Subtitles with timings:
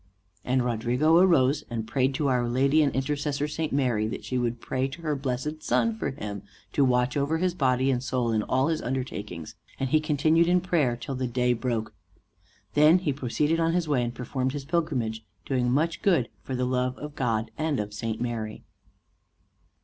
[0.43, 3.71] And Rodrigo arose and prayed to our lady and intercessor St.
[3.71, 6.41] Mary, that she would pray to her blessed son for him
[6.73, 10.59] to watch over his body and soul in all his undertakings; and he continued in
[10.59, 11.93] prayer till the day broke.
[12.73, 16.65] Then he proceeded on his way, and performed his pilgrimage, doing much good for the
[16.65, 18.19] love of God and of St.
[18.19, 18.63] Mary.